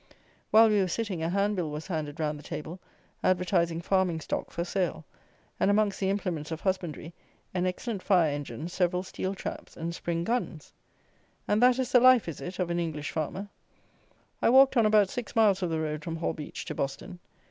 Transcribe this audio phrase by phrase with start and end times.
[0.49, 2.79] While we were sitting, a hand bill was handed round the table,
[3.23, 5.05] advertising farming stock for sale;
[5.59, 7.13] and amongst the implements of husbandry
[7.53, 10.73] "an excellent fire engine, several steel traps, and spring guns"!
[11.47, 13.49] And that is the life, is it, of an English farmer?
[14.41, 17.19] I walked on about six miles of the road from Holbeach to Boston.